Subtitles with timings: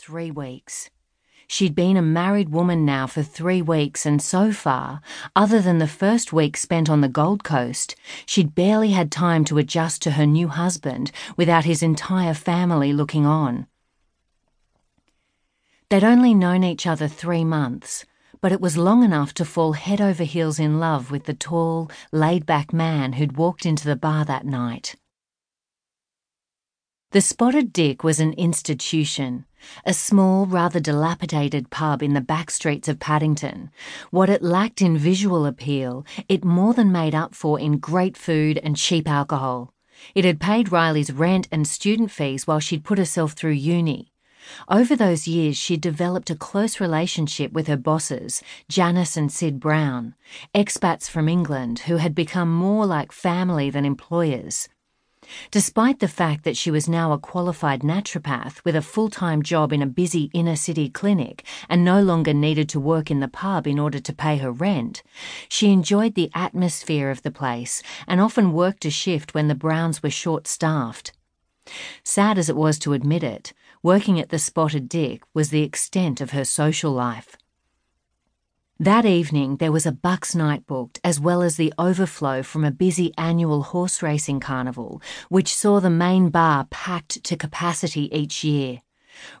[0.00, 0.90] Three weeks.
[1.48, 5.00] She'd been a married woman now for three weeks, and so far,
[5.34, 9.58] other than the first week spent on the Gold Coast, she'd barely had time to
[9.58, 13.66] adjust to her new husband without his entire family looking on.
[15.90, 18.06] They'd only known each other three months,
[18.40, 21.90] but it was long enough to fall head over heels in love with the tall,
[22.12, 24.94] laid back man who'd walked into the bar that night.
[27.10, 29.46] The Spotted Dick was an institution,
[29.86, 33.70] a small, rather dilapidated pub in the back streets of Paddington.
[34.10, 38.60] What it lacked in visual appeal, it more than made up for in great food
[38.62, 39.72] and cheap alcohol.
[40.14, 44.12] It had paid Rilee's rent and student fees while she'd put herself through uni.
[44.68, 50.14] Over those years, she'd developed a close relationship with her bosses, Janice and Sid Brown,
[50.54, 54.68] expats from England who had become more like family than employers.
[55.50, 59.72] Despite the fact that she was now a qualified naturopath with a full time job
[59.72, 63.66] in a busy inner city clinic and no longer needed to work in the pub
[63.66, 65.02] in order to pay her rent,
[65.48, 70.02] she enjoyed the atmosphere of the place and often worked a shift when the Browns
[70.02, 71.12] were short staffed.
[72.02, 76.20] Sad as it was to admit it, working at the Spotted Dick was the extent
[76.20, 77.36] of her social life.
[78.80, 82.70] That evening, there was a Bucks night booked, as well as the overflow from a
[82.70, 88.82] busy annual horse racing carnival, which saw the main bar packed to capacity each year.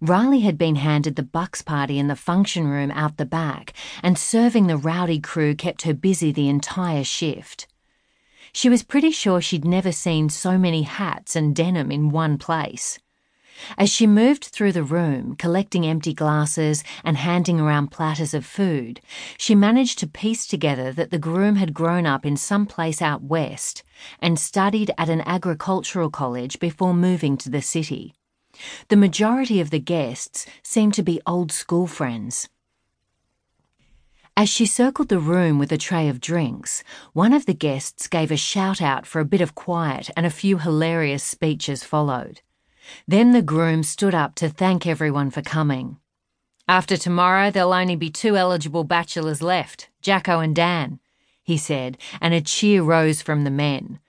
[0.00, 4.16] Rilee had been handed the Bucks party in the function room out the back, and
[4.16, 7.66] serving the rowdy crew kept her busy the entire shift.
[8.54, 12.98] She was pretty sure she'd never seen so many hats and denim in one place.
[13.78, 19.00] As she moved through the room, collecting empty glasses and handing around platters of food,
[19.38, 23.22] she managed to piece together that the groom had grown up in some place out
[23.22, 23.82] west
[24.20, 28.14] and studied at an agricultural college before moving to the city.
[28.88, 32.48] The majority of the guests seemed to be old school friends.
[34.38, 36.84] As she circled the room with a tray of drinks,
[37.14, 40.30] one of the guests gave a shout out for a bit of quiet and a
[40.30, 42.42] few hilarious speeches followed.
[43.06, 45.98] Then the groom stood up to thank everyone for coming.
[46.68, 50.98] After tomorrow, there'll only be two eligible bachelors left Jacko and Dan,
[51.44, 54.00] he said, and a cheer rose from the men.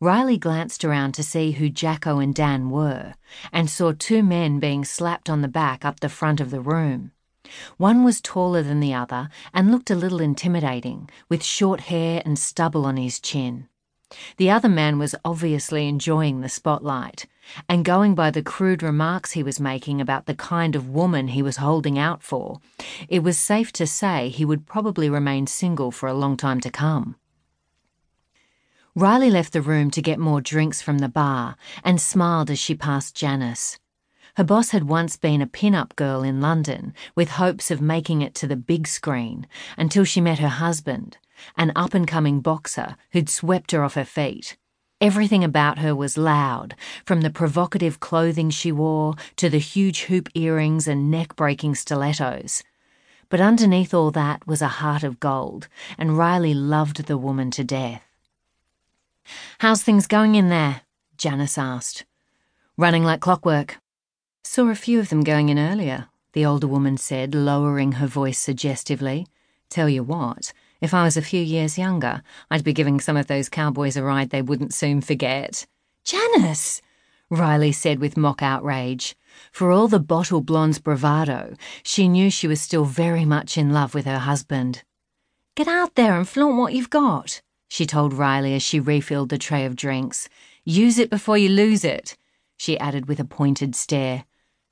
[0.00, 3.14] Rilee glanced around to see who Jacko and Dan were,
[3.52, 7.12] and saw two men being slapped on the back up the front of the room.
[7.76, 12.38] One was taller than the other and looked a little intimidating, with short hair and
[12.38, 13.68] stubble on his chin.
[14.36, 17.26] The other man was obviously enjoying the spotlight,
[17.68, 21.42] and going by the crude remarks he was making about the kind of woman he
[21.42, 22.60] was holding out for,
[23.08, 26.70] it was safe to say he would probably remain single for a long time to
[26.70, 27.16] come.
[28.94, 32.74] Rilee left the room to get more drinks from the bar and smiled as she
[32.74, 33.78] passed Janice.
[34.36, 38.34] Her boss had once been a pin-up girl in London with hopes of making it
[38.36, 39.46] to the big screen
[39.78, 41.18] until she met her husband,
[41.56, 44.56] an up-and-coming boxer who'd swept her off her feet.
[45.00, 50.28] Everything about her was loud, from the provocative clothing she wore to the huge hoop
[50.34, 52.62] earrings and neck breaking stilettos.
[53.28, 55.66] But underneath all that was a heart of gold,
[55.98, 58.04] and Rilee loved the woman to death.
[59.58, 60.82] How's things going in there?
[61.16, 62.04] Janice asked.
[62.76, 63.78] Running like clockwork.
[64.44, 68.38] Saw a few of them going in earlier, the older woman said, lowering her voice
[68.38, 69.26] suggestively.
[69.68, 73.28] Tell you what, if I was a few years younger, I'd be giving some of
[73.28, 75.64] those cowboys a ride they wouldn't soon forget.
[76.02, 76.82] Janice!
[77.30, 79.16] Rilee said with mock outrage.
[79.52, 81.54] For all the bottle blonde's bravado,
[81.84, 84.82] she knew she was still very much in love with her husband.
[85.54, 89.38] Get out there and flaunt what you've got, she told Rilee as she refilled the
[89.38, 90.28] tray of drinks.
[90.64, 92.16] Use it before you lose it,
[92.56, 94.24] she added with a pointed stare.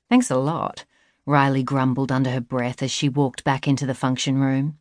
[0.09, 0.83] Thanks a lot,
[1.25, 4.77] Rilee grumbled under her breath as she walked back into the function room.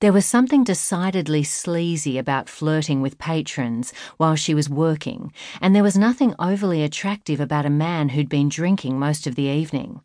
[0.00, 5.82] There was something decidedly sleazy about flirting with patrons while she was working, and there
[5.82, 10.00] was nothing overly attractive about a man who'd been drinking most of the evening.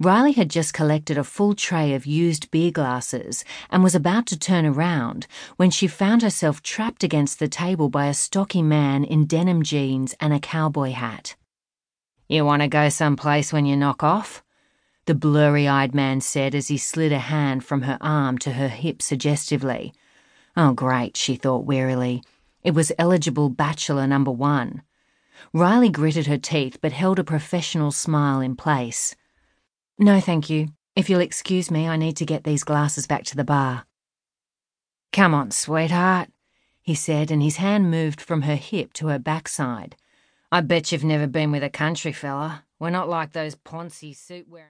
[0.00, 4.38] Rilee had just collected a full tray of used beer glasses and was about to
[4.38, 5.26] turn around
[5.56, 10.14] when she found herself trapped against the table by a stocky man in denim jeans
[10.20, 11.36] and a cowboy hat.
[12.28, 14.42] You want to go someplace when you knock off?
[15.06, 18.68] The blurry eyed man said as he slid a hand from her arm to her
[18.68, 19.92] hip suggestively.
[20.56, 22.22] Oh, great, she thought wearily.
[22.62, 24.82] It was eligible bachelor number one.
[25.52, 29.16] Rilee gritted her teeth but held a professional smile in place.
[29.98, 30.68] No, thank you.
[30.94, 33.86] If you'll excuse me, I need to get these glasses back to the bar.
[35.12, 36.28] Come on, sweetheart,
[36.80, 39.96] he said, and his hand moved from her hip to her backside.
[40.50, 42.64] I bet you've never been with a country fella.
[42.78, 44.60] We're not like those poncy suit wearing.